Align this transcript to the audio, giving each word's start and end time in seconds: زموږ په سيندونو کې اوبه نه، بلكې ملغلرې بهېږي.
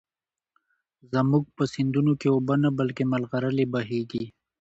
زموږ 1.13 1.43
په 1.55 1.63
سيندونو 1.73 2.11
کې 2.21 2.27
اوبه 2.33 2.55
نه، 2.63 2.69
بلكې 2.77 3.03
ملغلرې 3.13 3.65
بهېږي. 3.73 4.23